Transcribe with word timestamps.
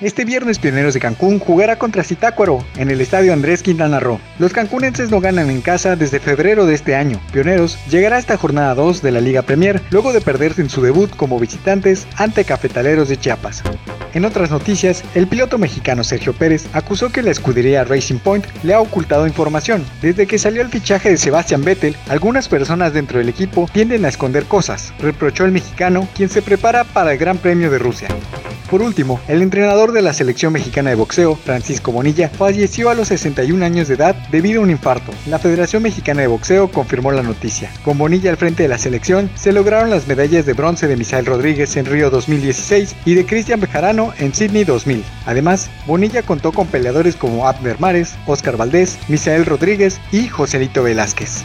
Este 0.00 0.24
viernes 0.24 0.58
Pioneros 0.58 0.94
de 0.94 1.00
Cancún 1.00 1.38
jugará 1.38 1.76
contra 1.76 2.02
Zitácuaro 2.02 2.64
en 2.78 2.90
el 2.90 3.02
estadio 3.02 3.34
Andrés 3.34 3.62
Quintana 3.62 4.00
Roo. 4.00 4.18
Los 4.38 4.54
cancunenses 4.54 5.10
no 5.10 5.20
ganan 5.20 5.50
en 5.50 5.60
casa 5.60 5.94
desde 5.94 6.20
febrero 6.20 6.64
de 6.64 6.72
este 6.72 6.96
año. 6.96 7.20
Pioneros 7.34 7.78
llegará 7.90 8.16
a 8.16 8.18
esta 8.18 8.38
jornada 8.38 8.74
2 8.74 9.02
de 9.02 9.10
la 9.10 9.20
Liga 9.20 9.42
Premier 9.42 9.82
luego 9.90 10.14
de 10.14 10.22
perderse 10.22 10.62
en 10.62 10.70
su 10.70 10.80
debut 10.80 11.14
como 11.16 11.38
visitantes 11.38 12.06
ante 12.16 12.46
Cafetaleros 12.46 13.10
de 13.10 13.18
Chiapas. 13.18 13.62
En 14.14 14.24
otras 14.24 14.50
noticias, 14.50 15.04
el 15.14 15.26
piloto 15.26 15.58
mexicano 15.58 16.02
Sergio 16.02 16.32
Pérez 16.32 16.64
acusó 16.72 17.12
que 17.12 17.22
la 17.22 17.30
escudería 17.30 17.84
Racing 17.84 18.20
Point 18.20 18.46
le 18.62 18.72
ha 18.72 18.80
ocultado 18.80 19.26
información. 19.26 19.84
Desde 20.00 20.26
que 20.26 20.38
salió 20.38 20.62
el 20.62 20.70
fichaje 20.70 21.10
de 21.10 21.18
Sebastian 21.18 21.62
Vettel, 21.62 21.94
algunas 22.08 22.48
personas 22.48 22.94
dentro 22.94 23.18
del 23.18 23.28
equipo 23.28 23.68
tienden 23.70 24.06
a 24.06 24.08
esconder 24.08 24.46
cosas, 24.46 24.94
reprochó 24.98 25.44
el 25.44 25.52
mexicano, 25.52 26.08
quien 26.16 26.30
se 26.30 26.40
prepara 26.40 26.84
para 26.84 27.12
el 27.12 27.18
Gran 27.18 27.36
Premio 27.36 27.70
de 27.70 27.78
Rusia. 27.78 28.08
Por 28.70 28.82
último, 28.82 29.18
el 29.26 29.42
entrenador 29.42 29.90
de 29.90 30.00
la 30.00 30.12
selección 30.12 30.52
mexicana 30.52 30.90
de 30.90 30.96
boxeo, 30.96 31.34
Francisco 31.34 31.90
Bonilla, 31.90 32.28
falleció 32.28 32.88
a 32.88 32.94
los 32.94 33.08
61 33.08 33.64
años 33.64 33.88
de 33.88 33.94
edad 33.94 34.14
debido 34.30 34.60
a 34.60 34.62
un 34.62 34.70
infarto. 34.70 35.10
La 35.26 35.40
Federación 35.40 35.82
Mexicana 35.82 36.20
de 36.20 36.28
Boxeo 36.28 36.70
confirmó 36.70 37.10
la 37.10 37.24
noticia. 37.24 37.72
Con 37.84 37.98
Bonilla 37.98 38.30
al 38.30 38.36
frente 38.36 38.62
de 38.62 38.68
la 38.68 38.78
selección, 38.78 39.28
se 39.34 39.50
lograron 39.50 39.90
las 39.90 40.06
medallas 40.06 40.46
de 40.46 40.52
bronce 40.52 40.86
de 40.86 40.96
Misael 40.96 41.26
Rodríguez 41.26 41.76
en 41.76 41.86
Río 41.86 42.10
2016 42.10 42.94
y 43.04 43.14
de 43.14 43.26
Cristian 43.26 43.58
Bejarano 43.58 44.12
en 44.18 44.32
Sydney 44.32 44.62
2000. 44.62 45.02
Además, 45.26 45.68
Bonilla 45.88 46.22
contó 46.22 46.52
con 46.52 46.68
peleadores 46.68 47.16
como 47.16 47.48
Abner 47.48 47.80
Mares, 47.80 48.14
Oscar 48.26 48.56
Valdés, 48.56 48.98
Misael 49.08 49.46
Rodríguez 49.46 50.00
y 50.12 50.28
Joselito 50.28 50.84
Velázquez. 50.84 51.42